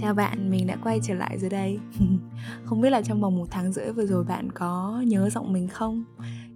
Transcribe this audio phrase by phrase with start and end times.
[0.00, 1.78] Chào bạn, mình đã quay trở lại rồi đây
[2.64, 5.68] Không biết là trong vòng một tháng rưỡi vừa rồi bạn có nhớ giọng mình
[5.68, 6.04] không?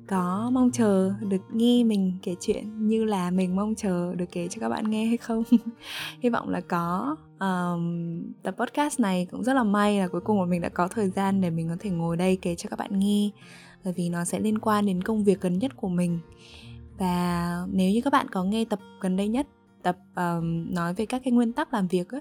[0.07, 4.49] Có mong chờ được nghe mình kể chuyện như là mình mong chờ được kể
[4.49, 5.43] cho các bạn nghe hay không?
[6.21, 10.41] Hy vọng là có um, Tập podcast này cũng rất là may là cuối cùng
[10.41, 12.79] là mình đã có thời gian để mình có thể ngồi đây kể cho các
[12.79, 13.31] bạn nghe
[13.85, 16.19] Bởi vì nó sẽ liên quan đến công việc gần nhất của mình
[16.99, 19.47] Và nếu như các bạn có nghe tập gần đây nhất
[19.83, 22.21] Tập um, nói về các cái nguyên tắc làm việc ấy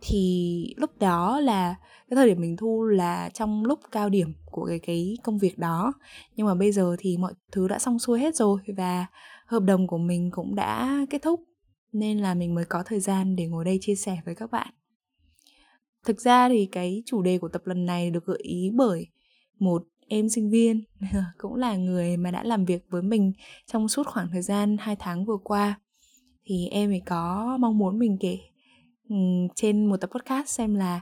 [0.00, 1.74] thì lúc đó là
[2.10, 5.58] cái thời điểm mình thu là trong lúc cao điểm của cái cái công việc
[5.58, 5.92] đó.
[6.36, 9.06] Nhưng mà bây giờ thì mọi thứ đã xong xuôi hết rồi và
[9.46, 11.40] hợp đồng của mình cũng đã kết thúc,
[11.92, 14.68] nên là mình mới có thời gian để ngồi đây chia sẻ với các bạn.
[16.04, 19.06] Thực ra thì cái chủ đề của tập lần này được gợi ý bởi
[19.58, 20.84] một em sinh viên
[21.38, 23.32] cũng là người mà đã làm việc với mình
[23.66, 25.80] trong suốt khoảng thời gian 2 tháng vừa qua.
[26.44, 28.38] Thì em ấy có mong muốn mình kể
[29.08, 29.16] Ừ,
[29.54, 31.00] trên một tập podcast xem là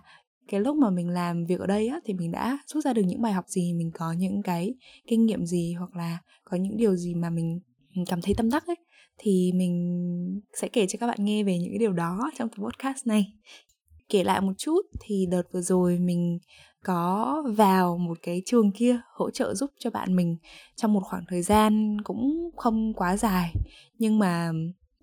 [0.49, 3.03] cái lúc mà mình làm việc ở đây á, thì mình đã rút ra được
[3.03, 4.75] những bài học gì, mình có những cái
[5.07, 7.61] kinh nghiệm gì, hoặc là có những điều gì mà mình
[7.97, 8.77] ừ, cảm thấy tâm đắc ấy,
[9.19, 12.63] thì mình sẽ kể cho các bạn nghe về những cái điều đó trong tập
[12.63, 13.33] podcast này.
[14.09, 16.39] Kể lại một chút, thì đợt vừa rồi mình
[16.85, 20.37] có vào một cái trường kia hỗ trợ giúp cho bạn mình
[20.77, 23.53] trong một khoảng thời gian cũng không quá dài,
[23.99, 24.53] nhưng mà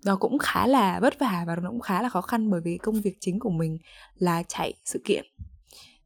[0.04, 2.78] nó cũng khá là vất vả và nó cũng khá là khó khăn bởi vì
[2.78, 3.78] công việc chính của mình
[4.14, 5.24] là chạy sự kiện.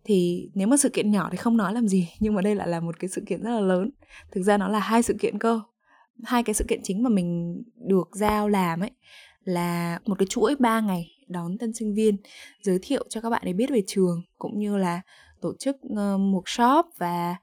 [0.04, 2.68] Thì nếu mà sự kiện nhỏ thì không nói làm gì, nhưng mà đây lại
[2.68, 3.90] là một cái sự kiện rất là lớn.
[4.30, 5.60] Thực ra nó là hai sự kiện cơ.
[6.24, 8.90] Hai cái sự kiện chính mà mình được giao làm ấy
[9.44, 12.16] là một cái chuỗi 3 ngày đón tân sinh viên,
[12.62, 15.00] giới thiệu cho các bạn ấy biết về trường, cũng như là
[15.40, 17.36] tổ chức một workshop và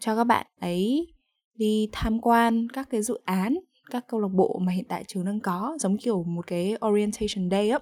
[0.00, 1.06] cho các bạn ấy
[1.54, 3.54] đi tham quan các cái dự án
[3.92, 7.50] các câu lạc bộ mà hiện tại trường đang có giống kiểu một cái orientation
[7.50, 7.78] day á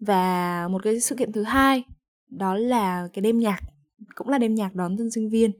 [0.00, 1.82] và một cái sự kiện thứ hai
[2.28, 3.60] đó là cái đêm nhạc
[4.14, 5.50] cũng là đêm nhạc đón tân sinh viên.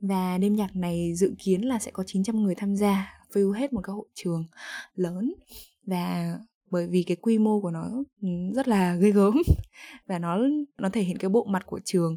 [0.00, 3.72] Và đêm nhạc này dự kiến là sẽ có 900 người tham gia fill hết
[3.72, 4.44] một cái hội trường
[4.94, 5.34] lớn.
[5.86, 6.34] Và
[6.70, 7.90] bởi vì cái quy mô của nó
[8.22, 9.42] ừ, rất là ghê gớm
[10.06, 10.38] và nó
[10.78, 12.16] nó thể hiện cái bộ mặt của trường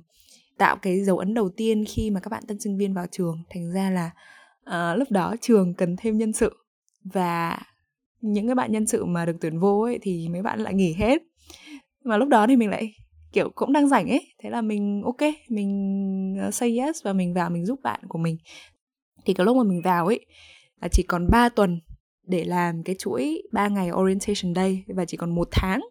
[0.57, 3.43] tạo cái dấu ấn đầu tiên khi mà các bạn tân sinh viên vào trường.
[3.49, 4.11] Thành ra là
[4.69, 6.66] uh, lúc đó trường cần thêm nhân sự
[7.13, 7.59] và
[8.21, 10.93] những cái bạn nhân sự mà được tuyển vô ấy thì mấy bạn lại nghỉ
[10.93, 11.23] hết.
[12.03, 12.93] Mà lúc đó thì mình lại
[13.31, 14.33] kiểu cũng đang rảnh ấy.
[14.43, 18.19] Thế là mình ok mình ờ, say yes và mình vào mình giúp bạn của
[18.19, 18.37] mình.
[19.25, 20.25] Thì cái lúc mà mình vào ấy
[20.81, 21.79] là chỉ còn 3 tuần
[22.23, 25.81] để làm cái chuỗi 3 ngày orientation day và chỉ còn một tháng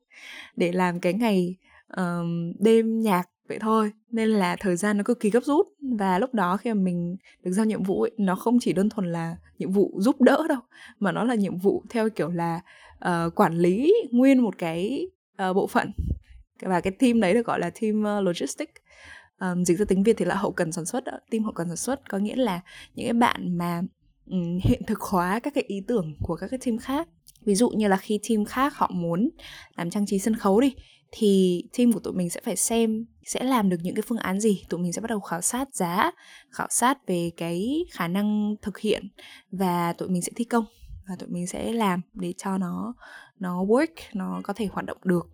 [0.57, 1.57] để làm cái ngày
[1.97, 5.67] um, đêm nhạc vậy thôi nên là thời gian nó cực kỳ gấp rút.
[5.99, 8.89] Và lúc đó khi mà mình được giao nhiệm vụ ấy, nó không chỉ đơn
[8.89, 10.61] thuần là nhiệm vụ giúp đỡ đâu
[10.99, 12.61] mà nó là nhiệm vụ theo kiểu là
[13.09, 15.07] uh, quản lý nguyên một cái
[15.51, 15.91] uh, bộ phận.
[16.63, 18.73] Và cái team đấy được gọi là team ờ, uh, logistics
[19.41, 21.13] um, dịch ra tiếng việt thì là hậu cần sản xuất đó.
[21.31, 22.09] team hậu cần sản xuất.
[22.09, 22.61] Có nghĩa là
[22.95, 23.83] những cái bạn mà
[24.27, 27.09] um, hiện thực hóa các cái ý tưởng của các cái team khác.
[27.45, 29.31] Ví dụ như là khi team khác họ muốn
[29.77, 30.75] làm trang trí sân khấu đi
[31.11, 34.41] thì team của tụi mình sẽ phải xem sẽ làm được những cái phương án
[34.41, 34.65] gì?
[34.69, 36.11] Tụi mình sẽ bắt đầu khảo sát giá,
[36.51, 39.09] khảo sát về cái khả năng thực hiện
[39.51, 40.65] và tụi mình sẽ thi công
[41.09, 42.95] và tụi mình sẽ làm để cho nó
[43.39, 45.27] nó work, nó có thể hoạt động được.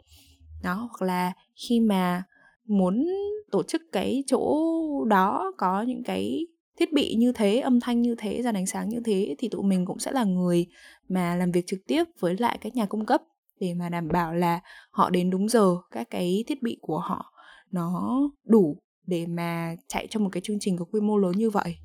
[0.62, 1.32] Đó, hoặc là
[1.69, 2.22] khi mà
[2.66, 3.06] muốn
[3.50, 4.64] tổ chức cái chỗ
[5.04, 6.47] đó có những cái
[6.78, 9.62] thiết bị như thế, âm thanh như thế, dàn ánh sáng như thế thì tụi
[9.62, 10.66] mình cũng sẽ là người
[11.09, 13.22] mà làm việc trực tiếp với lại các nhà cung cấp
[13.60, 14.60] để mà đảm bảo là
[14.91, 17.31] họ đến đúng giờ các cái thiết bị của họ
[17.72, 21.50] nó đủ để mà chạy trong một cái chương trình có quy mô lớn như
[21.50, 21.77] vậy.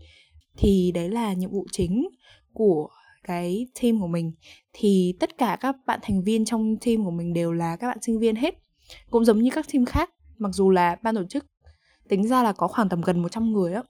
[0.57, 2.07] Thì đấy là nhiệm vụ chính
[2.53, 2.89] của
[3.23, 4.31] cái team của mình.
[4.73, 7.97] Thì tất cả các bạn thành viên trong team của mình đều là các bạn
[8.01, 8.55] sinh viên hết,
[9.09, 11.45] cũng giống như các team khác, mặc dù là ban tổ chức
[12.09, 13.83] tính ra là có khoảng tầm gần 100 người á.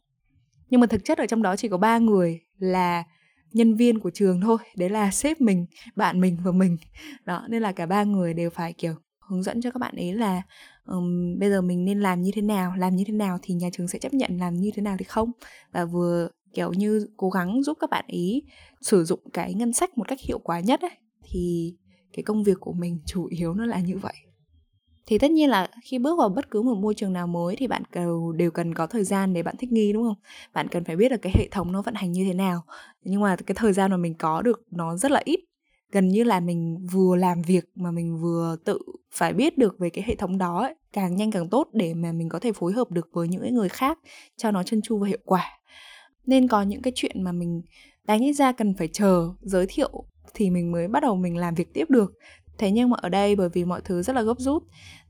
[0.69, 3.03] Nhưng mà thực chất ở trong đó chỉ có ba người là
[3.51, 5.65] nhân viên của trường thôi, đấy là sếp mình,
[5.95, 6.77] bạn mình và mình.
[7.25, 10.13] Đó, nên là cả ba người đều phải, kiểu, hướng dẫn cho các bạn ấy
[10.13, 10.41] là
[10.87, 13.69] um, bây giờ mình nên làm như thế nào làm như thế nào thì nhà
[13.73, 15.31] trường sẽ chấp nhận làm như thế nào thì không?
[15.71, 18.43] Và vừa kiểu như cố gắng giúp các bạn ý
[18.81, 21.73] sử dụng cái ngân sách một cách hiệu quả nhất ấy thì
[22.13, 24.13] cái công việc của mình chủ yếu nó là như vậy.
[25.05, 27.67] Thì tất nhiên là khi bước vào bất cứ một môi trường nào mới thì
[27.67, 30.15] bạn đều đều cần có thời gian để bạn thích nghi đúng không?
[30.53, 32.63] Bạn cần phải biết là cái hệ thống nó vận hành như thế nào.
[33.03, 35.39] Nhưng mà cái thời gian mà mình có được nó rất là ít
[35.91, 38.79] gần như là mình vừa làm việc mà mình vừa tự
[39.11, 42.11] phải biết được về cái hệ thống đó ấy, càng nhanh càng tốt để mà
[42.11, 43.99] mình có thể phối hợp được với những người khác
[44.37, 45.43] cho nó chân chu và hiệu quả.
[46.25, 47.61] Nên có những cái chuyện mà mình
[48.03, 50.03] đánh ra cần phải chờ giới thiệu
[50.33, 52.13] thì mình mới bắt đầu mình làm việc tiếp được.
[52.57, 54.63] Thế nhưng mà ở đây bởi vì mọi thứ rất là gấp rút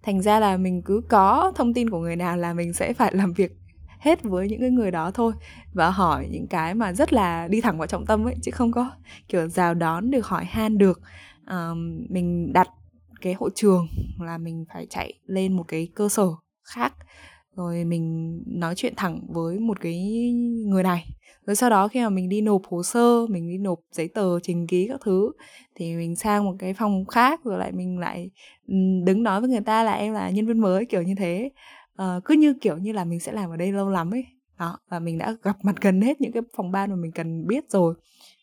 [0.04, 3.12] thành ra là mình cứ có thông tin của người nào là mình sẽ phải
[3.16, 3.52] làm việc
[4.00, 5.34] hết với những cái người đó thôi
[5.74, 8.72] và hỏi những cái mà rất là đi thẳng vào trọng tâm ấy chứ không
[8.72, 8.92] có
[9.28, 11.02] kiểu rào đón được hỏi han được.
[11.46, 11.70] À,
[12.10, 12.70] mình đặt
[13.22, 13.88] cái hội trường
[14.20, 16.28] là mình phải chạy lên một cái cơ sở
[16.64, 16.94] khác
[17.56, 20.32] rồi mình nói chuyện thẳng với một cái
[20.68, 21.10] người này.
[21.46, 24.40] Rồi sau đó khi mà mình đi nộp hồ sơ mình đi nộp giấy tờ
[24.40, 25.32] trình ký các thứ
[25.76, 28.30] thì mình sang một cái phòng khác rồi lại mình lại
[29.04, 31.50] đứng nói với người ta là em là nhân viên mới kiểu như thế
[32.02, 34.26] uh, cứ như kiểu như là mình sẽ làm ở đây lâu lắm ấy.
[34.60, 37.48] Đó và mình đã gặp mặt gần hết những cái phòng ban mà mình cần
[37.48, 37.94] biết rồi.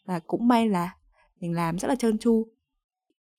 [0.05, 0.95] Và cũng may là
[1.41, 2.47] mình làm rất là trơn tru.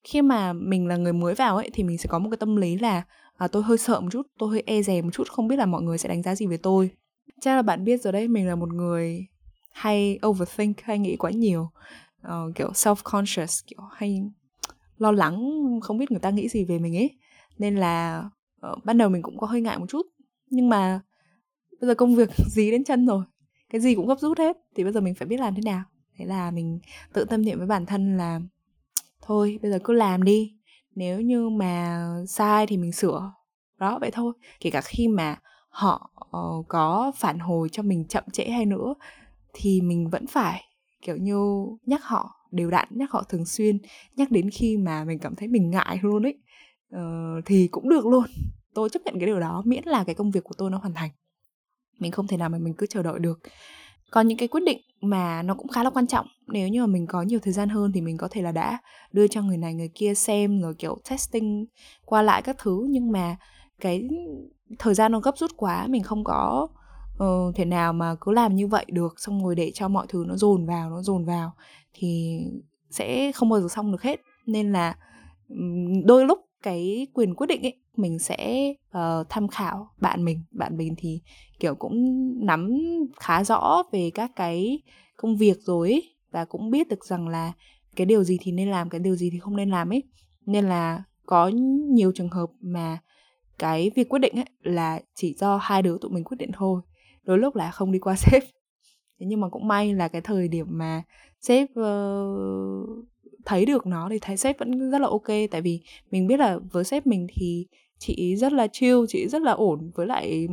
[0.03, 2.55] Khi mà mình là người mới vào ấy thì mình sẽ có một cái tâm
[2.55, 3.03] lý là
[3.37, 5.65] à, tôi hơi sợ một chút tôi hơi e dè một chút không biết là
[5.65, 6.89] mọi người sẽ đánh giá gì về tôi.
[7.41, 9.27] Chắc là bạn biết rồi đấy mình là một người
[9.71, 11.69] hay overthink hay nghĩ quá nhiều.
[12.27, 14.21] Uh, kiểu self conscious kiểu hay
[14.97, 15.39] lo lắng
[15.81, 17.17] không biết người ta nghĩ gì về mình ấy.
[17.57, 18.23] Nên là
[18.71, 20.05] uh, ban đầu mình cũng có hơi ngại một chút
[20.49, 20.99] nhưng mà
[21.81, 23.25] bây giờ công việc dí đến chân rồi
[23.69, 25.83] cái gì cũng gấp rút hết thì bây giờ mình phải biết làm thế nào.
[26.17, 26.79] Thế là mình
[27.13, 28.41] tự tâm niệm với bản thân là
[29.21, 30.53] thôi bây giờ cứ làm đi
[30.95, 33.33] nếu như mà sai thì mình sửa.
[33.77, 34.33] Đó vậy thôi.
[34.59, 35.39] Kể cả khi mà
[35.69, 38.93] họ uh, có phản hồi cho mình chậm trễ hay nữa
[39.53, 40.63] thì mình vẫn phải
[41.01, 43.77] kiểu như nhắc họ đều đặn nhắc họ thường xuyên
[44.15, 46.37] nhắc đến khi mà mình cảm thấy mình ngại luôn ấy
[46.95, 48.25] uh, thì cũng được luôn.
[48.73, 50.93] Tôi chấp nhận cái điều đó miễn là cái công việc của tôi nó hoàn
[50.93, 51.09] thành.
[51.99, 53.39] Mình không thể nào mà mình cứ chờ đợi được.
[54.11, 56.25] Còn những cái quyết định mà nó cũng khá là quan trọng.
[56.47, 58.79] Nếu như mà mình có nhiều thời gian hơn thì mình có thể là đã
[59.11, 61.65] đưa cho người này người kia xem rồi kiểu testing
[62.05, 62.85] qua lại các thứ.
[62.89, 63.35] Nhưng mà
[63.79, 64.07] cái
[64.79, 66.67] thời gian nó gấp rút quá mình không có
[67.23, 70.25] uh, thể nào mà cứ làm như vậy được xong rồi để cho mọi thứ
[70.27, 71.51] nó dồn vào nó dồn vào
[71.93, 72.39] thì
[72.89, 74.21] sẽ không bao giờ xong được hết.
[74.45, 74.97] Nên là
[76.05, 80.43] đôi lúc cái quyền quyết định ấy mình sẽ uh, tham khảo bạn mình.
[80.51, 81.21] Bạn mình thì
[81.59, 81.95] kiểu cũng
[82.45, 82.69] nắm
[83.19, 84.79] khá rõ về các cái
[85.17, 87.53] công việc rồi ấy, và cũng biết được rằng là
[87.95, 90.03] cái điều gì thì nên làm cái điều gì thì không nên làm ấy.
[90.45, 91.47] Nên là có
[91.91, 92.97] nhiều trường hợp mà
[93.59, 96.81] cái việc quyết định ấy là chỉ do hai đứa tụi mình quyết định thôi
[97.23, 98.43] đôi lúc là không đi qua sếp.
[99.19, 101.03] Thế nhưng mà cũng may là cái thời điểm mà
[101.41, 103.05] sếp uh,
[103.45, 105.27] thấy được nó thì thấy sếp vẫn rất là ok.
[105.51, 105.81] Tại vì
[106.11, 109.91] mình biết là với sếp mình thì chị rất là chill chị rất là ổn
[109.95, 110.47] với lại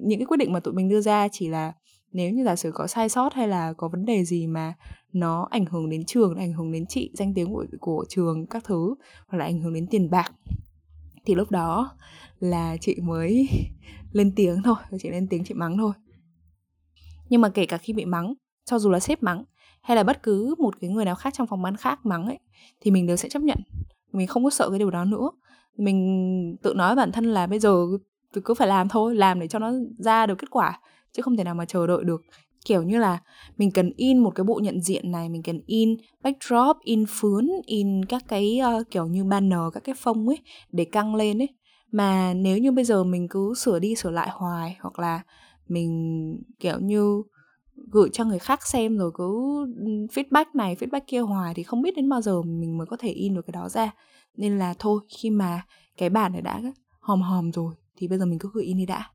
[0.00, 1.28] những cái quyết định mà tụi mình đưa ra.
[1.28, 1.72] Chỉ là
[2.12, 4.74] nếu như giả sử có sai sót hay là có vấn đề gì mà
[5.12, 8.64] nó ảnh hưởng đến trường ảnh hưởng đến chị danh tiếng của, của trường các
[8.64, 8.94] thứ
[9.26, 10.32] hoặc là ảnh hưởng đến tiền bạc
[11.24, 11.96] thì lúc đó
[12.40, 13.48] là chị mới
[14.12, 15.92] lên tiếng thôi chị lên tiếng chị mắng thôi.
[17.28, 19.44] Nhưng mà kể cả khi bị mắng cho dù là sếp mắng
[19.84, 22.38] hay là bất cứ một cái người nào khác trong phòng ban khác mắng ấy
[22.80, 23.58] thì mình đều sẽ chấp nhận.
[24.12, 25.30] Mình không có sợ cái điều đó nữa.
[25.76, 27.86] Mình tự nói bản thân là bây giờ
[28.44, 30.80] cứ phải làm thôi làm để cho nó ra được kết quả
[31.12, 32.22] chứ không thể nào mà chờ đợi được.
[32.64, 33.18] Kiểu như là
[33.56, 37.50] mình cần in một cái bộ nhận diện này mình cần in backdrop in phướn
[37.66, 40.38] in các cái uh, kiểu như banner các cái phông ấy
[40.72, 41.48] để căng lên ấy.
[41.92, 45.20] Mà nếu như bây giờ mình cứ sửa đi sửa lại hoài hoặc là
[45.68, 47.22] mình kiểu như
[47.90, 49.32] gửi cho người khác xem rồi cứ
[50.14, 53.08] feedback này, feedback kia hoài thì không biết đến bao giờ mình mới có thể
[53.08, 53.90] in được cái đó ra.
[54.36, 55.62] Nên là thôi, khi mà
[55.96, 56.62] cái bản này đã
[57.00, 59.10] hòm hòm rồi thì bây giờ mình cứ gửi in đi đã.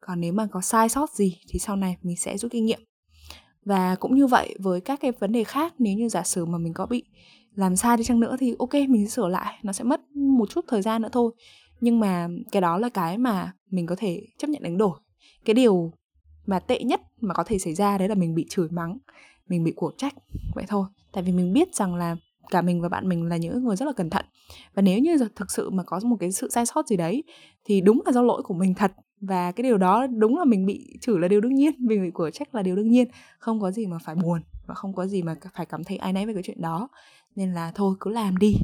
[0.00, 2.80] Còn nếu mà có sai sót gì thì sau này mình sẽ rút kinh nghiệm.
[3.64, 6.58] Và cũng như vậy, với các cái vấn đề khác, nếu như giả sử mà
[6.58, 7.04] mình có bị
[7.54, 10.50] làm sai đi chăng nữa thì ok, mình sẽ sửa lại, nó sẽ mất một
[10.50, 11.32] chút thời gian nữa thôi.
[11.80, 14.98] Nhưng mà cái đó là cái mà mình có thể chấp nhận đánh đổi.
[15.44, 15.92] Cái điều
[16.50, 18.98] mà tệ nhất mà có thể xảy ra đấy là mình bị chửi mắng,
[19.48, 20.14] mình bị cổ trách.
[20.54, 20.86] Vậy thôi.
[21.12, 22.16] Tại vì mình biết rằng là
[22.50, 24.24] cả mình và bạn mình là những người rất là cẩn thận.
[24.74, 27.24] Và nếu như thực sự mà có một cái sự sai sót gì đấy,
[27.64, 28.92] thì đúng là do lỗi của mình thật.
[29.20, 32.10] Và cái điều đó đúng là mình bị chửi là điều đương nhiên, mình bị
[32.10, 33.08] của trách là điều đương nhiên.
[33.38, 36.12] Không có gì mà phải buồn và không có gì mà phải cảm thấy ai
[36.12, 36.88] nấy về cái chuyện đó.
[37.36, 38.54] Nên là thôi, cứ làm đi.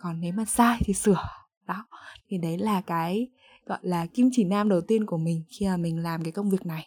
[0.00, 1.22] Còn nếu mà sai thì sửa.
[1.66, 1.86] Đó.
[2.28, 3.28] Thì đấy là cái,
[3.66, 6.50] gọi là, kim chỉ nam đầu tiên của mình khi mà mình làm cái công
[6.50, 6.86] việc này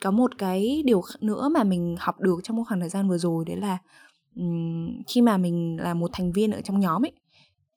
[0.00, 3.18] có một cái điều nữa mà mình học được trong một khoảng thời gian vừa
[3.18, 3.78] rồi đấy là
[4.36, 7.12] um, khi mà mình là một thành viên ở trong nhóm ấy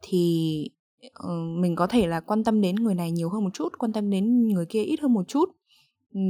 [0.02, 0.70] thì
[1.06, 3.94] uh, mình có thể là quan tâm đến người này nhiều hơn một chút quan
[3.94, 5.50] tâm đến người kia ít hơn một chút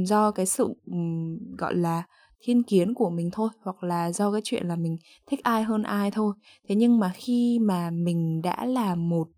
[0.04, 2.02] do cái sự um, gọi là
[2.44, 5.82] thiên kiến của mình thôi hoặc là do cái chuyện là mình thích ai hơn
[5.82, 6.34] ai thôi.
[6.68, 9.28] Thế nhưng mà khi mà mình đã là một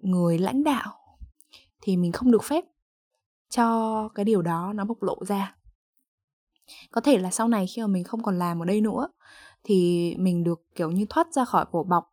[0.00, 0.94] người lãnh đạo
[1.82, 2.64] thì mình không được phép
[3.50, 5.57] cho cái điều đó nó bộc lộ ra
[6.90, 9.08] có thể là sau này khi mà mình không còn làm ở đây nữa
[9.64, 12.04] thì mình được kiểu như thoát ra khỏi vỏ bọc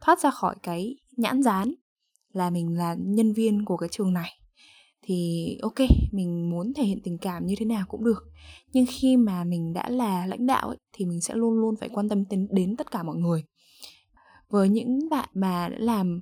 [0.00, 1.74] thoát ra khỏi cái nhãn dán
[2.32, 4.30] là mình là nhân viên của cái trường này.
[5.02, 5.78] Thì ok
[6.12, 8.24] mình muốn thể hiện tình cảm như thế nào cũng được.
[8.72, 11.88] Nhưng khi mà mình đã là lãnh đạo ấy, thì mình sẽ luôn luôn phải
[11.88, 13.44] quan tâm đến, đến tất cả mọi người.
[14.48, 16.20] Với những bạn mà đã làm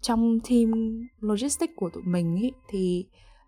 [0.00, 3.06] trong team logistics của tụi mình ấy, thì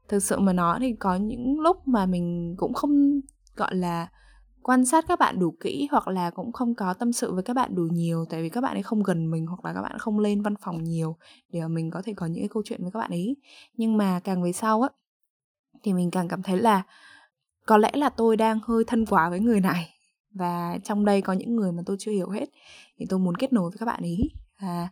[0.08, 3.20] thực sự mà nói thì có những lúc mà mình cũng không
[3.56, 4.08] gọi là,
[4.62, 7.54] quan sát các bạn đủ kỹ hoặc là cũng không có tâm sự với các
[7.54, 9.98] bạn đủ nhiều, tại vì các bạn ấy không gần mình hoặc là các bạn
[9.98, 11.16] không lên văn phòng nhiều
[11.52, 13.36] để mà mình có thể có những cái câu chuyện với các bạn ấy.
[13.76, 14.88] Nhưng mà càng về sau á,
[15.82, 16.82] thì mình càng cảm thấy là
[17.66, 19.88] có lẽ là tôi đang hơi thân quá với người này
[20.34, 22.46] và trong đây có những người mà tôi chưa hiểu hết
[22.98, 24.30] thì tôi muốn kết nối với các bạn ấy.
[24.60, 24.88] Và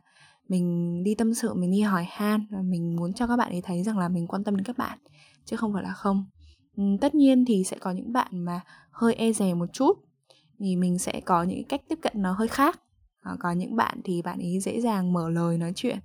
[0.48, 3.62] mình đi tâm sự, mình đi hỏi han và mình muốn cho các bạn ấy
[3.62, 4.98] thấy rằng là mình quan tâm đến các bạn,
[5.44, 6.24] chứ không phải là không.
[6.80, 8.60] Ừ, tất nhiên thì sẽ có những bạn mà
[8.90, 9.98] hơi e dè một chút
[10.58, 12.80] thì mình sẽ có những cách tiếp cận nó hơi khác.
[13.20, 15.98] À, có những bạn thì bạn ấy dễ dàng mở lời nói chuyện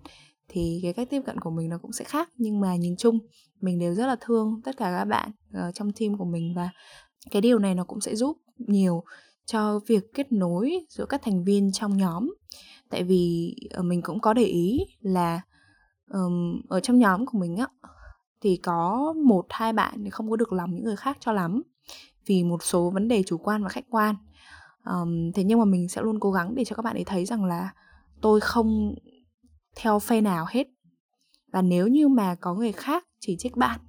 [0.50, 2.30] thì cái cách tiếp cận của mình nó cũng sẽ khác.
[2.38, 3.20] Nhưng mà nhìn chung
[3.62, 5.32] mình đều rất là thương tất cả các bạn
[5.74, 6.70] trong team của mình và
[7.32, 9.04] cái điều này nó cũng sẽ giúp nhiều
[9.46, 12.34] cho việc kết nối giữa các thành viên trong nhóm.
[12.90, 15.42] Tại vì ờ, mình cũng có để ý là
[16.12, 17.68] um, ở trong nhóm của mình á
[18.42, 21.62] thì có một hai bạn thì không có được lòng những người khác cho lắm
[22.26, 24.16] vì một số vấn đề chủ quan và khách quan.
[24.86, 27.26] Um, thế nhưng mà mình sẽ luôn cố gắng để cho các bạn ấy thấy
[27.26, 27.74] rằng là
[28.22, 28.96] tôi không
[29.76, 30.68] theo phe nào hết.
[31.52, 33.80] Và nếu như mà có người khác chỉ trích bạn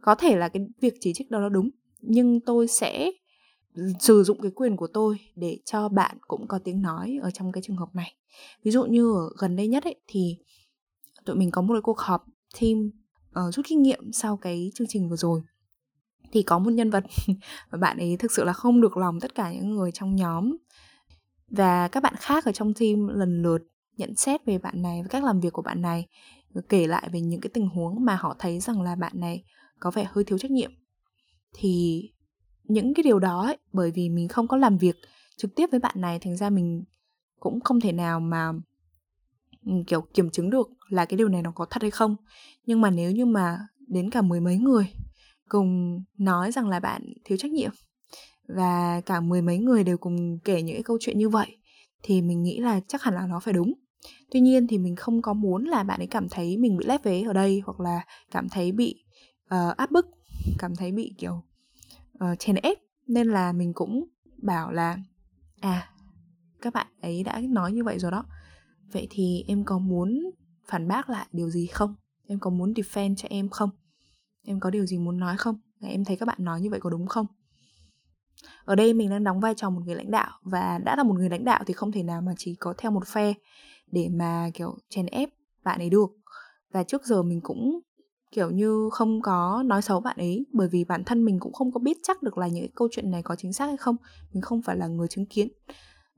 [0.00, 3.10] có thể là cái việc chỉ trích đó là đúng nhưng tôi sẽ
[4.00, 7.52] sử dụng cái quyền của tôi để cho bạn cũng có tiếng nói ở trong
[7.52, 8.14] cái trường hợp này.
[8.62, 10.36] Ví dụ như ở gần đây nhất ấy thì
[11.24, 12.26] tụi mình có một cái cuộc họp
[12.60, 12.90] team
[13.30, 15.40] uh, rút kinh nghiệm sau cái chương trình vừa rồi.
[16.32, 17.04] Thì có một nhân vật
[17.70, 20.56] và bạn ấy thực sự là không được lòng tất cả những người trong nhóm.
[21.50, 23.62] Và các bạn khác ở trong team lần lượt
[23.96, 26.06] nhận xét về bạn này và cách làm việc của bạn này
[26.68, 29.44] kể lại về những cái tình huống mà họ thấy rằng là bạn này
[29.80, 30.70] có vẻ hơi thiếu trách nhiệm.
[31.54, 32.02] Thì
[32.64, 34.96] những cái điều đó ấy, bởi vì mình không có làm việc
[35.36, 36.84] trực tiếp với bạn này thành ra mình
[37.40, 38.52] cũng không thể nào mà
[39.86, 42.16] kiểu kiểm chứng được là cái điều này nó có thật hay không.
[42.66, 44.92] Nhưng mà nếu như mà đến cả mười mấy người
[45.48, 47.70] cùng nói rằng là bạn thiếu trách nhiệm
[48.48, 51.56] và cả mười mấy người đều cùng kể những cái câu chuyện như vậy
[52.02, 53.72] thì mình nghĩ là chắc hẳn là nó phải đúng.
[54.30, 57.02] Tuy nhiên thì mình không có muốn là bạn ấy cảm thấy mình bị lép
[57.02, 59.04] vế ở đây hoặc là cảm thấy bị
[59.44, 60.06] uh, áp bức
[60.58, 61.42] cảm thấy bị kiểu
[62.24, 62.78] uh, chèn ép.
[63.06, 64.04] Nên là mình cũng
[64.42, 64.98] bảo là
[65.60, 65.90] à
[66.60, 68.24] các bạn ấy đã nói như vậy rồi đó
[68.92, 70.30] vậy thì em có muốn
[70.66, 71.94] phản bác lại điều gì không?
[72.26, 73.70] Em có muốn defend cho em không?
[74.42, 75.60] Em có điều gì muốn nói không?
[75.80, 77.26] Em thấy các bạn nói như vậy có đúng không?
[78.64, 81.14] Ở đây mình đang đóng vai trò một người lãnh đạo và đã là một
[81.14, 83.34] người lãnh đạo thì không thể nào mà chỉ có theo một phe
[83.90, 85.28] để mà, kiểu, chèn ép
[85.64, 86.10] bạn ấy được.
[86.72, 87.80] Và trước giờ mình cũng,
[88.32, 91.72] kiểu như, không có nói xấu bạn ấy bởi vì bản thân mình cũng không
[91.72, 93.96] có biết chắc được là những cái câu chuyện này có chính xác hay không.
[94.32, 95.48] Mình không phải là người chứng kiến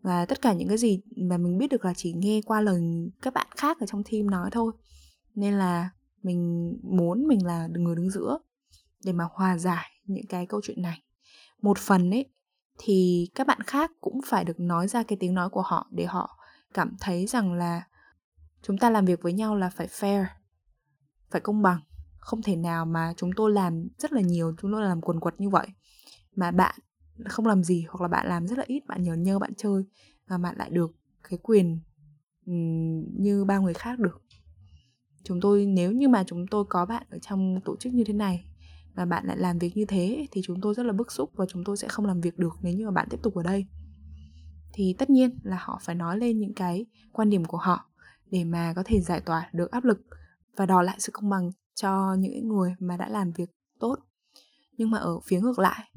[0.03, 2.81] và tất cả những cái gì mà mình biết được là chỉ nghe qua lời
[3.23, 4.73] các bạn khác ở trong team nói thôi.
[5.35, 5.91] Nên là
[6.23, 8.39] mình muốn mình là người đứng giữa
[9.05, 11.03] để mà hòa giải những cái câu chuyện này.
[11.63, 12.33] Một phần ấy,
[12.79, 16.05] thì các bạn khác cũng phải được nói ra cái tiếng nói của họ để
[16.05, 16.39] họ
[16.75, 17.83] cảm thấy rằng là
[18.63, 20.25] chúng ta làm việc với nhau là phải fair,
[21.31, 21.81] phải công bằng.
[22.19, 25.41] Không thể nào mà chúng tôi làm rất là nhiều, chúng tôi làm quần quật
[25.41, 25.67] như vậy,
[26.37, 26.75] mà bạn
[27.29, 29.85] không làm gì hoặc là bạn làm rất là ít, bạn nhờ nhơ, bạn chơi
[30.29, 30.95] và bạn lại được
[31.29, 31.81] cái quyền
[33.19, 34.23] như ba người khác được.
[35.25, 38.13] Chúng tôi, nếu như mà chúng tôi có bạn ở trong tổ chức như thế
[38.13, 38.45] này
[38.95, 41.47] và bạn lại làm việc như thế thì chúng tôi rất là bức xúc và
[41.49, 43.67] chúng tôi sẽ không làm việc được nếu như mà bạn tiếp tục ở đây.
[44.73, 47.91] Thì tất nhiên là họ phải nói lên những cái quan điểm của họ
[48.31, 49.99] để mà có thể giải tỏa được áp lực
[50.57, 53.97] và đòi lại sự công bằng cho những người mà đã làm việc tốt.
[54.79, 55.92] Nhưng mà ở phía ngược lại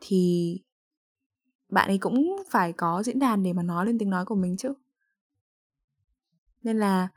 [0.00, 0.60] thì
[1.68, 4.56] bạn ấy cũng phải có diễn đàn để mà nói lên tiếng nói của mình
[4.56, 4.74] chứ.
[6.62, 7.08] Nên là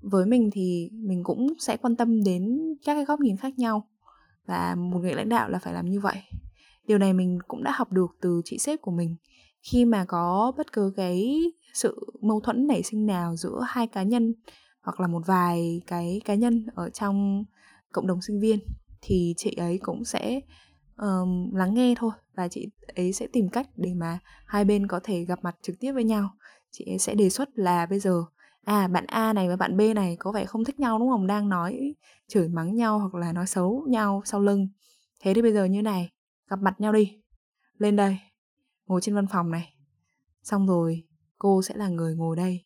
[0.00, 3.88] với mình thì mình cũng sẽ quan tâm đến các cái góc nhìn khác nhau
[4.46, 6.16] và một người lãnh đạo là phải làm như vậy.
[6.86, 9.16] Điều này mình cũng đã học được từ chị sếp của mình.
[9.62, 11.40] Khi mà có bất cứ cái
[11.74, 14.34] sự mâu thuẫn nảy sinh nào giữa hai cá nhân
[14.82, 17.44] hoặc là một vài cái cá nhân ở trong
[17.92, 18.58] cộng đồng sinh viên
[19.00, 20.40] thì chị ấy cũng sẽ
[20.96, 25.00] um, lắng nghe thôi và chị ấy sẽ tìm cách để mà hai bên có
[25.02, 26.30] thể gặp mặt trực tiếp với nhau.
[26.70, 28.24] Chị ấy sẽ đề xuất là bây giờ
[28.64, 31.26] à bạn A này và bạn B này có vẻ không thích nhau đúng không?
[31.26, 31.94] Đang nói
[32.28, 34.68] chửi mắng nhau hoặc là nói xấu nhau sau lưng.
[35.20, 36.10] Thế thì bây giờ như này
[36.48, 37.22] gặp mặt nhau đi.
[37.78, 38.18] Lên đây
[38.86, 39.74] ngồi trên văn phòng này.
[40.42, 41.04] Xong rồi
[41.38, 42.64] cô sẽ là người ngồi đây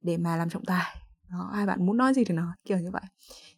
[0.00, 0.96] để mà làm trọng tài.
[1.30, 3.02] Đó ai bạn muốn nói gì thì nói kiểu như vậy.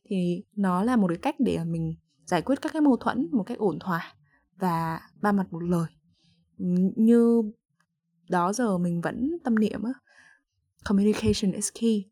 [0.05, 3.43] Thì nó là một cái cách để mình giải quyết các cái mâu thuẫn một
[3.43, 4.15] cách ổn thỏa
[4.57, 5.87] và ba mặt một lời.
[6.97, 7.43] Như
[8.29, 9.93] đó giờ mình vẫn tâm niệm á,
[10.85, 12.05] communication is key.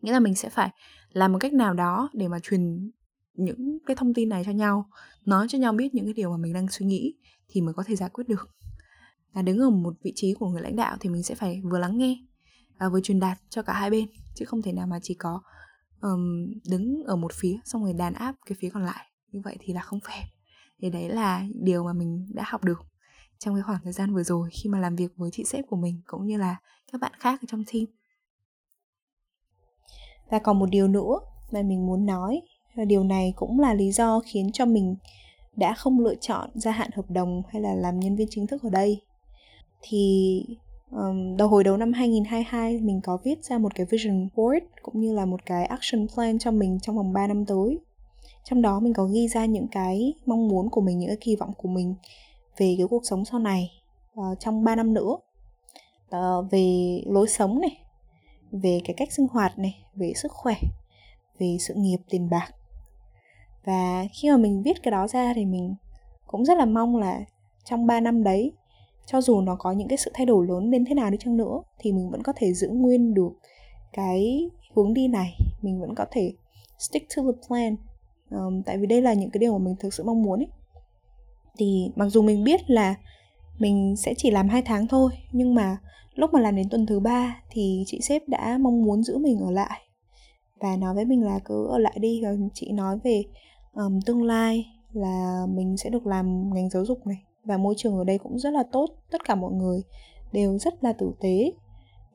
[0.00, 0.70] Nghĩa là mình sẽ phải
[1.12, 2.90] làm một cách nào đó để mà truyền
[3.34, 4.90] những cái thông tin này cho nhau,
[5.24, 7.14] nói cho nhau biết những cái điều mà mình đang suy nghĩ
[7.48, 8.48] thì mới có thể giải quyết được.
[9.34, 11.78] Là đứng ở một vị trí của người lãnh đạo thì mình sẽ phải vừa
[11.78, 12.24] lắng nghe
[12.78, 15.42] và vừa truyền đạt cho cả hai bên, chứ không thể nào mà chỉ có
[16.02, 19.06] um, đứng ở một phía xong rồi đàn áp cái phía còn lại.
[19.32, 20.24] Như vậy thì là không phép.
[20.78, 22.80] Thì đấy là điều mà mình đã học được
[23.38, 25.76] trong cái khoảng thời gian vừa rồi khi mà làm việc với chị sếp của
[25.76, 26.56] mình cũng như là
[26.92, 27.84] các bạn khác ở trong team.
[30.30, 31.18] Và còn một điều nữa
[31.52, 32.40] mà mình muốn nói
[32.76, 34.96] và điều này cũng là lý do khiến cho mình
[35.56, 38.62] đã không lựa chọn gia hạn hợp đồng hay là làm nhân viên chính thức
[38.62, 39.02] ở đây.
[39.82, 40.44] Thì
[40.90, 45.00] um, đầu hồi đầu năm 2022 mình có viết ra một cái vision board cũng
[45.00, 47.78] như là một cái action plan cho mình trong vòng 3 năm tới.
[48.44, 51.36] Trong đó mình có ghi ra những cái mong muốn của mình những cái kỳ
[51.36, 51.94] vọng của mình
[52.56, 53.70] về cái cuộc sống sau này
[54.20, 55.16] uh, trong 3 năm nữa.
[56.16, 57.78] Uh, về lối sống này
[58.52, 60.54] về cái cách sinh hoạt này về sức khỏe
[61.38, 62.54] về sự nghiệp tiền bạc.
[63.64, 65.74] Và khi mà mình viết cái đó ra thì mình
[66.26, 67.20] cũng rất là mong là
[67.64, 68.52] trong 3 năm đấy
[69.12, 71.36] cho dù nó có những cái sự thay đổi lớn đến thế nào đi chăng
[71.36, 73.32] nữa thì mình vẫn có thể giữ nguyên được
[73.92, 75.36] cái hướng đi này.
[75.62, 76.32] Mình vẫn có thể
[76.78, 77.76] stick to the plan.
[78.30, 80.48] Um, tại vì đây là những cái điều mà mình thực sự mong muốn ấy.
[81.58, 82.94] Thì mặc dù mình biết là
[83.58, 85.78] mình sẽ chỉ làm hai tháng thôi nhưng mà
[86.14, 89.38] lúc mà làm đến tuần thứ ba thì chị sếp đã mong muốn giữ mình
[89.38, 89.80] ở lại.
[90.60, 93.22] Và nói với mình là cứ ở lại đi rồi chị nói về
[93.72, 97.98] um, tương lai là mình sẽ được làm ngành giáo dục này và môi trường
[97.98, 98.86] ở đây cũng rất là tốt.
[99.10, 99.82] Tất cả mọi người
[100.32, 101.52] đều rất là tử tế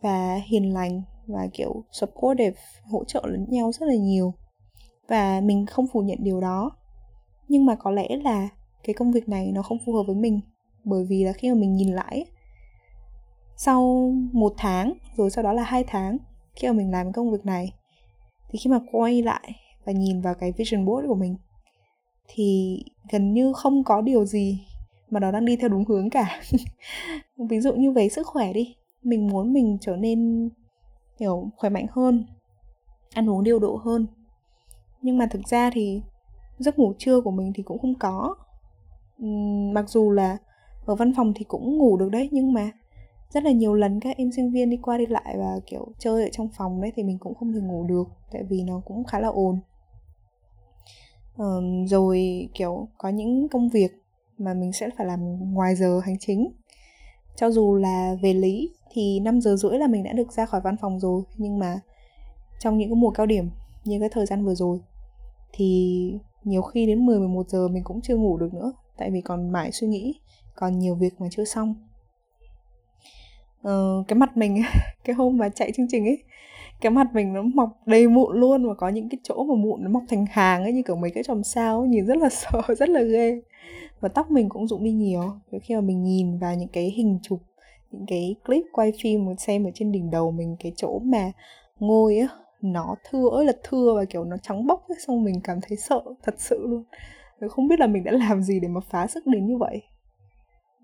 [0.02, 4.34] và hiền lành và, kiểu, supportive, hỗ trợ lẫn nhau rất là nhiều.
[5.08, 6.72] Và mình không phủ nhận điều đó.
[7.48, 8.50] Nhưng mà có lẽ là
[8.84, 10.40] cái công việc này nó không phù hợp với mình,
[10.84, 12.26] bởi vì là khi mà mình nhìn lại,
[13.58, 16.18] sau một tháng, rồi sau đó là hai tháng,
[16.56, 17.74] khi mà mình làm công việc này,
[18.50, 21.36] thì khi mà quay lại và nhìn vào cái vision board của mình,
[22.28, 22.80] thì
[23.12, 24.68] gần như không có điều gì
[25.10, 26.42] mà nó đang đi theo đúng hướng cả.
[27.50, 30.50] Ví dụ như về sức khỏe đi mình muốn mình trở nên
[31.18, 32.26] kiểu khỏe mạnh hơn
[33.14, 34.08] ăn uống điều độ hơn.
[35.02, 36.02] Nhưng mà thực ra thì
[36.58, 38.36] giấc ngủ trưa của mình thì cũng không có.
[39.74, 40.38] Mặc dù là
[40.86, 42.72] ở văn phòng thì cũng ngủ được đấy nhưng mà
[43.30, 46.24] rất là nhiều lần các em sinh viên đi qua đi lại và kiểu chơi
[46.24, 49.04] ở trong phòng đấy thì mình cũng không thể ngủ được tại vì nó cũng
[49.04, 49.60] khá là ồn.
[51.38, 54.05] Um, rồi kiểu có những công việc
[54.38, 55.20] mà mình sẽ phải làm
[55.54, 56.52] ngoài giờ hành chính.
[57.36, 60.62] Cho dù là về lý thì 5 giờ rưỡi là mình đã được ra khỏi
[60.62, 61.80] văn phòng rồi nhưng mà
[62.60, 63.50] trong những cái mùa cao điểm
[63.84, 64.80] như cái thời gian vừa rồi
[65.54, 69.22] thì nhiều khi đến 10 11 giờ mình cũng chưa ngủ được nữa tại vì
[69.22, 70.20] còn mãi suy nghĩ
[70.56, 71.76] còn nhiều việc mà chưa xong.
[73.62, 74.62] Ờ, cái mặt mình
[75.04, 76.24] cái hôm mà chạy chương trình ấy
[76.82, 79.84] cái mặt mình nó mọc đầy mụn luôn và có những cái chỗ mà mụn
[79.84, 82.30] nó mọc thành hàng ấy như kiểu mấy cái chòm sao ấy, nhìn rất là
[82.32, 83.42] sợ rất là ghê
[84.00, 85.22] và tóc mình cũng rụng đi nhiều.
[85.64, 87.40] Khi mà mình nhìn vào những cái hình chụp
[87.92, 91.32] những cái clip quay phim mình xem ở trên đỉnh đầu mình cái chỗ mà
[91.80, 92.28] ngôi á
[92.62, 95.78] nó thưa ơi là thưa và kiểu nó trắng bóc ấy, xong mình cảm thấy
[95.78, 96.84] sợ thật sự luôn.
[97.50, 99.82] Không biết là mình đã làm gì để mà phá sức đến như vậy.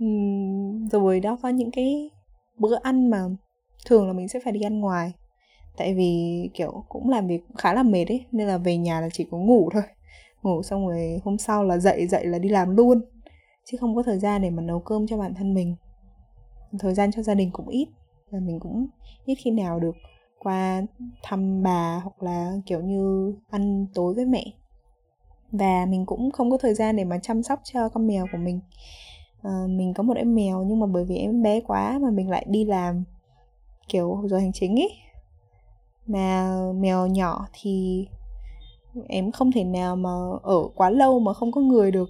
[0.04, 2.10] Uhm, rồi đó có những cái
[2.58, 3.24] bữa ăn mà
[3.86, 5.14] thường là mình sẽ phải đi ăn ngoài.
[5.78, 9.10] Tại vì kiểu cũng làm việc khá là mệt ấy nên là về nhà là
[9.14, 9.84] chỉ có ngủ thôi
[10.44, 13.02] ngủ xong rồi hôm sau là dậy dậy là đi làm luôn
[13.66, 15.76] chứ không có thời gian để mà nấu cơm cho bản thân mình.
[16.80, 17.88] Thời gian cho gia đình cũng ít
[18.32, 18.88] và mình cũng
[19.26, 19.96] ít khi nào được
[20.40, 20.82] qua
[21.24, 24.46] thăm bà hoặc là kiểu như ăn tối với mẹ.
[25.52, 28.38] Và mình cũng không có thời gian để mà chăm sóc cho con mèo của
[28.38, 28.60] mình.
[29.42, 32.30] À, mình có một em mèo nhưng mà bởi vì em bé quá mà mình
[32.30, 33.04] lại đi làm
[33.88, 34.92] kiểu giờ hành chính ấy.
[36.08, 38.08] Mà mèo nhỏ thì
[39.08, 40.10] em không thể nào mà
[40.44, 42.10] ở quá lâu mà không có người được.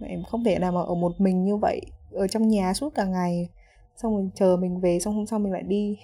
[0.00, 1.80] Em không thể nào mà ở một mình như vậy
[2.12, 3.48] ở trong nhà suốt cả ngày.
[3.96, 5.98] Xong rồi chờ mình về xong hôm sau mình lại đi.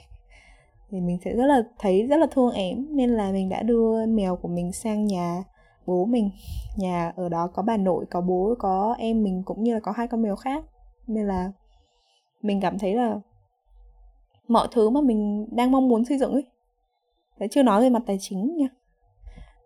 [0.90, 2.87] Thì mình sẽ rất là thấy rất là thương em.
[2.90, 5.44] Nên là mình đã đưa mèo của mình sang nhà
[5.87, 6.31] bố mình.
[6.76, 9.92] Nhà ở đó có bà nội có bố có em mình cũng như là có
[9.92, 10.64] hai con mèo khác.
[11.07, 11.52] Nên là
[12.42, 13.20] mình cảm thấy là
[14.48, 16.44] mọi thứ mà mình đang mong muốn xây dựng ấy
[17.38, 18.68] Đấy, chưa nói về mặt tài chính nha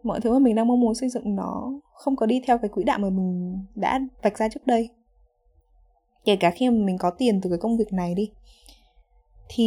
[0.03, 2.69] mọi thứ mà mình đang mong muốn xây dựng nó không có đi theo cái
[2.69, 4.88] quỹ đạo mà mình đã vạch ra trước đây.
[6.25, 8.31] Kể cả khi mà mình có tiền từ cái công việc này đi
[9.49, 9.65] thì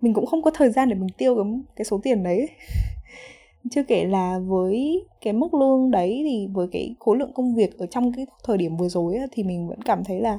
[0.00, 1.44] mình cũng không có thời gian để mình tiêu cái,
[1.76, 2.48] cái số tiền đấy.
[3.70, 7.78] Chưa kể là với cái mức lương đấy thì với cái khối lượng công việc
[7.78, 10.38] ở trong cái thời điểm vừa rồi ấy, thì mình vẫn cảm thấy là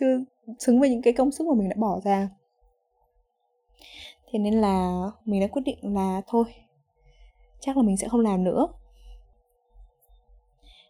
[0.00, 0.20] chưa
[0.58, 2.28] xứng với những cái công sức mà mình đã bỏ ra.
[4.32, 6.44] Thế nên là mình đã quyết định là thôi
[7.66, 8.66] chắc là mình sẽ không làm nữa.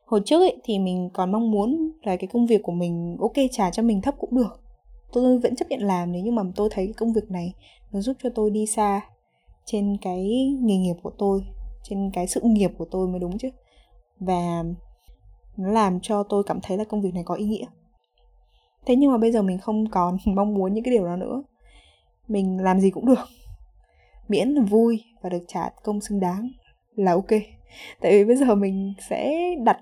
[0.07, 3.33] Hồi trước ấy, thì mình còn mong muốn là cái công việc của mình ok
[3.53, 4.61] trả cho mình thấp cũng được.
[5.13, 7.53] Tôi vẫn chấp nhận làm nếu như mà tôi thấy cái công việc này
[7.93, 9.01] nó giúp cho tôi đi xa
[9.65, 11.45] trên cái nghề nghiệp của tôi
[11.83, 13.49] trên cái sự nghiệp của tôi mới đúng chứ.
[14.21, 14.65] Và
[15.57, 17.67] nó làm cho tôi cảm thấy là công việc này có ý nghĩa.
[18.87, 21.43] Thế nhưng mà bây giờ mình không còn mong muốn những cái điều đó nữa.
[22.29, 23.29] Mình làm gì cũng được.
[24.29, 26.51] Miễn là vui và được trả công xứng đáng
[26.95, 27.31] là ok.
[28.01, 29.79] Tại vì bây giờ mình sẽ đặt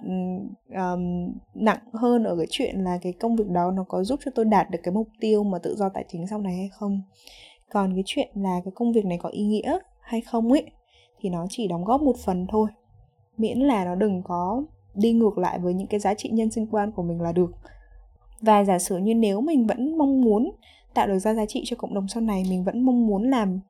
[0.69, 4.31] um, nặng hơn ở cái chuyện là cái công việc đó nó có giúp cho
[4.35, 7.03] tôi đạt được cái mục tiêu mà tự do tài chính sau này hay không.
[7.71, 10.71] Còn cái chuyện là cái công việc này có ý nghĩa hay không ấy
[11.21, 12.69] thì nó chỉ đóng góp một phần thôi.
[13.39, 16.67] Miễn là nó đừng có đi ngược lại với những cái giá trị nhân sinh
[16.67, 17.51] quan của mình là được.
[18.41, 20.51] Và giả sử như nếu mình vẫn mong muốn
[20.95, 23.61] tạo được ra giá trị cho cộng đồng sau này mình vẫn mong muốn làm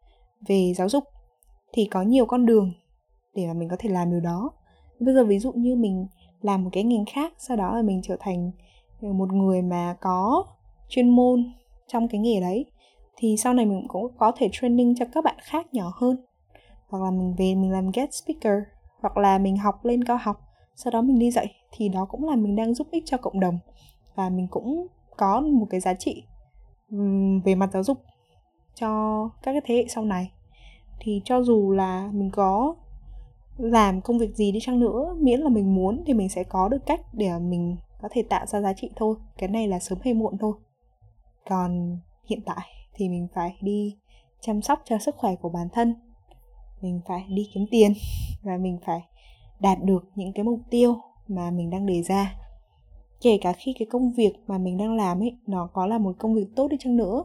[0.48, 1.04] về giáo dục
[1.72, 2.72] thì có nhiều con đường
[3.34, 4.50] để mà mình có thể làm điều đó.
[5.00, 6.06] Bây giờ ví dụ như mình
[6.40, 8.50] làm một cái ngành khác, sau đó là mình trở thành
[9.02, 10.44] ờ, một người mà có
[10.88, 11.52] chuyên môn
[11.86, 12.66] trong cái nghề đấy,
[13.16, 16.16] thì sau này mình cũng có thể training cho các bạn khác nhỏ hơn.
[16.88, 18.62] Hoặc là mình về mình làm guest speaker,
[19.00, 20.40] hoặc là mình học lên cao học,
[20.76, 23.40] sau đó mình đi dạy, thì đó cũng là mình đang giúp ích cho cộng
[23.40, 23.58] đồng.
[24.14, 26.24] Và mình cũng có một cái giá trị
[27.44, 27.98] về mặt giáo dục
[28.74, 30.32] cho các cái thế hệ sau này.
[31.00, 32.74] Thì cho dù là mình có
[33.56, 36.68] làm công việc gì đi chăng nữa, miễn là mình muốn thì mình sẽ có
[36.68, 39.16] được cách để mình có thể tạo ra giá trị thôi.
[39.38, 40.52] Cái này là sớm hay muộn thôi.
[41.48, 43.96] Còn hiện tại thì mình phải đi
[44.40, 45.94] chăm sóc cho sức khỏe của bản thân.
[46.80, 47.92] Mình phải đi kiếm tiền
[48.42, 49.00] và mình phải
[49.60, 50.96] đạt được những cái mục tiêu
[51.28, 52.34] mà mình đang đề ra.
[53.20, 56.12] Kể cả khi cái công việc mà mình đang làm ấy, nó có là một
[56.18, 57.24] công việc tốt đi chăng nữa.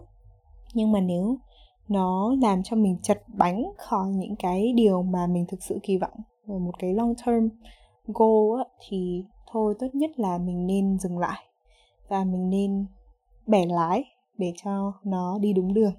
[0.74, 1.38] Nhưng mà nếu
[1.88, 5.97] nó làm cho mình chật bánh khỏi những cái điều mà mình thực sự kỳ
[5.97, 6.19] vọng.
[6.45, 7.47] Và một cái long term
[8.08, 11.43] goal á, thì thôi tốt nhất là mình nên dừng lại
[12.10, 12.86] và mình nên
[13.47, 14.04] bẻ lái
[14.38, 15.93] để cho nó đi đúng đường.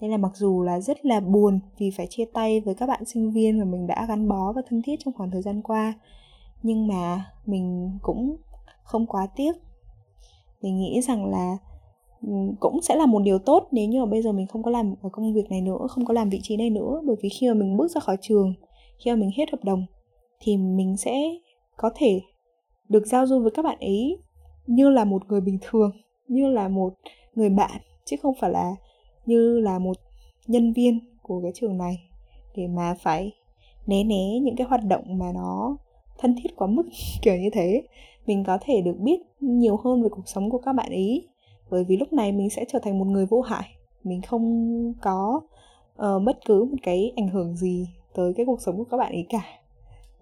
[0.00, 3.04] Nên là mặc dù là rất là buồn vì phải chia tay với các bạn
[3.04, 5.94] sinh viên mà mình đã gắn bó và thân thiết trong khoảng thời gian qua
[6.62, 8.36] nhưng mà mình cũng
[8.82, 9.52] không quá tiếc.
[10.62, 11.56] Mình nghĩ rằng là
[12.60, 14.94] cũng sẽ là một điều tốt nếu như mà bây giờ mình không có làm
[15.02, 17.00] ở công việc này nữa, không có làm vị trí này nữa.
[17.04, 18.54] Bởi vì khi mà mình bước ra khỏi trường,
[18.98, 19.86] khi mà mình hết hợp đồng,
[20.40, 21.14] thì mình sẽ
[21.76, 22.20] có thể
[22.88, 24.18] được giao du với các bạn ấy
[24.66, 25.90] như là một người bình thường,
[26.28, 26.94] như là một
[27.34, 28.74] người bạn, chứ không phải là
[29.26, 29.96] như là một
[30.46, 31.94] nhân viên của cái trường này.
[32.56, 33.32] Để mà phải
[33.86, 35.76] né né những cái hoạt động mà nó
[36.18, 36.82] thân thiết quá mức,
[37.22, 37.82] kiểu như thế.
[38.26, 41.22] Mình có thể được biết nhiều hơn về cuộc sống của các bạn ý
[41.70, 43.68] bởi vì lúc này mình sẽ trở thành một người vô hại.
[44.04, 45.40] Mình không có
[45.92, 49.12] uh, bất cứ một cái ảnh hưởng gì tới cái cuộc sống của các bạn
[49.12, 49.42] ấy cả.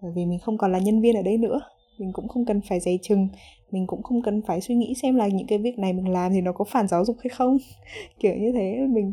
[0.03, 1.61] Bởi vì mình không còn là nhân viên ở đây nữa.
[1.99, 3.29] Mình cũng không cần phải dày chừng.
[3.71, 6.33] Mình cũng không cần phải suy nghĩ xem là những cái việc này mình làm
[6.33, 7.59] thì nó có phản giáo dục hay không.
[8.19, 9.13] Kiểu như thế mình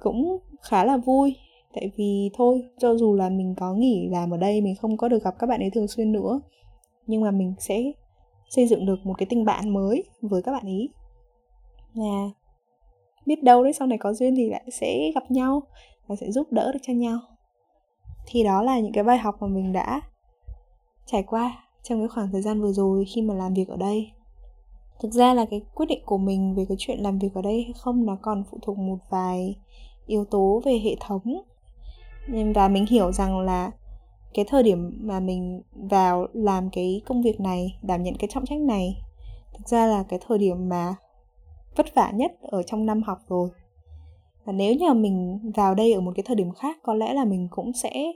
[0.00, 1.36] cũng khá là vui.
[1.74, 5.08] Tại vì thôi cho dù là mình có nghỉ làm ở đây mình không có
[5.08, 6.40] được gặp các bạn ấy thường xuyên nữa
[7.08, 7.92] nhưng mà mình sẽ
[8.48, 10.88] xây dựng được một cái tình bạn mới với các bạn ấy
[11.98, 12.30] và
[13.26, 15.62] biết đâu đấy, sau này có duyên thì lại sẽ gặp nhau
[16.06, 17.18] và sẽ giúp đỡ được cho nhau.
[18.26, 20.00] Thì đó là những cái bài học mà mình đã
[21.06, 24.10] trải qua trong cái khoảng thời gian vừa rồi khi mà làm việc ở đây.
[25.00, 27.62] Thực ra là cái quyết định của mình về cái chuyện làm việc ở đây
[27.62, 29.56] hay không nó còn phụ thuộc một vài
[30.06, 31.42] yếu tố về hệ thống.
[32.54, 33.70] Và mình hiểu rằng là
[34.34, 38.46] cái thời điểm mà mình vào làm cái công việc này, đảm nhận cái trọng
[38.46, 38.96] trách này,
[39.52, 40.94] thực ra là cái thời điểm mà
[41.78, 43.48] vất vả nhất ở trong năm học rồi.
[44.44, 47.24] Và nếu như mình vào đây ở một cái thời điểm khác, có lẽ là
[47.24, 48.12] mình cũng sẽ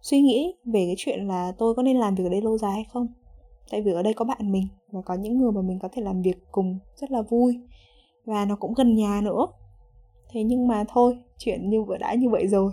[0.00, 2.72] suy nghĩ về cái chuyện là tôi có nên làm việc ở đây lâu dài
[2.72, 3.06] hay không?
[3.70, 6.02] Tại vì ở đây có bạn mình và có những người mà mình có thể
[6.02, 7.60] làm việc cùng rất là vui
[8.24, 9.46] và nó cũng gần nhà nữa.
[10.30, 12.72] Thế nhưng mà thôi, chuyện như vừa đã như vậy rồi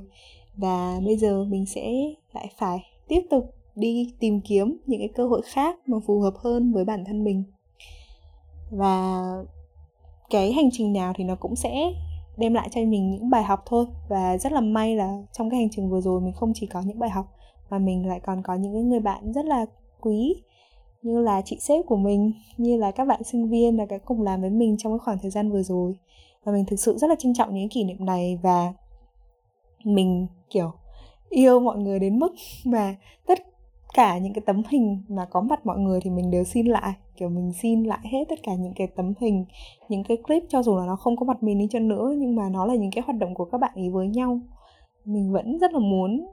[0.56, 1.92] và bây giờ mình sẽ
[2.34, 6.34] lại phải tiếp tục đi tìm kiếm những cái cơ hội khác mà phù hợp
[6.38, 7.44] hơn với bản thân mình.
[8.72, 9.22] Và
[10.30, 11.94] cái hành trình nào thì nó cũng sẽ
[12.38, 13.86] đem lại cho mình những bài học thôi.
[14.10, 16.82] Và rất là may là trong cái hành trình vừa rồi mình không chỉ có
[16.82, 17.26] những bài học,
[17.70, 19.66] mà mình lại còn có những người bạn rất là
[20.02, 20.36] quý,
[21.02, 24.22] như là chị sếp của mình, như là các bạn sinh viên là cái cùng
[24.22, 25.96] làm với mình trong cái khoảng thời gian vừa rồi.
[26.44, 28.74] Và mình thực sự rất là trân trọng những kỷ niệm này và
[29.84, 30.72] mình, kiểu,
[31.30, 32.34] yêu mọi người đến mức
[32.66, 32.96] mà
[33.28, 33.40] tất
[33.98, 36.94] cả những cái tấm hình mà có mặt mọi người thì mình đều xin lại.
[37.16, 39.46] Kiểu mình xin lại hết tất cả những cái tấm hình
[39.90, 42.36] những cái clip cho dù là nó không có mặt mình đi chăng nữa nhưng
[42.36, 44.40] mà nó là những cái hoạt động của các bạn ấy với nhau.
[45.06, 46.28] Mình vẫn rất là muốn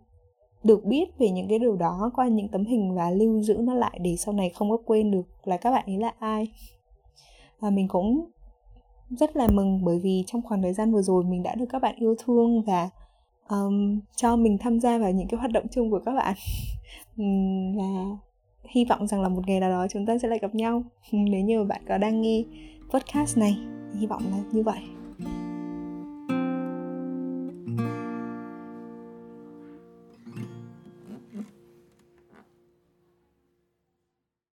[0.64, 3.74] được biết về những cái điều đó qua những tấm hình và lưu giữ nó
[3.74, 6.48] lại để sau này không có quên được là các bạn ấy là ai.
[7.60, 8.30] Và mình cũng
[9.10, 11.82] rất là mừng bởi vì trong khoảng thời gian vừa rồi mình đã được các
[11.82, 12.90] bạn yêu thương và
[13.48, 16.34] um, cho mình tham gia vào những cái hoạt động chung của các bạn
[17.76, 18.16] và
[18.64, 20.82] hy vọng rằng là một ngày nào đó chúng ta sẽ lại gặp nhau.
[21.12, 22.44] Nếu như bạn có đang nghe
[22.90, 23.58] podcast này,
[24.00, 24.80] hy vọng là như vậy.